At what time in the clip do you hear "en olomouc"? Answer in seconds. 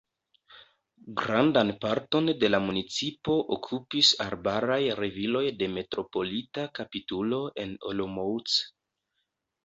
7.65-8.55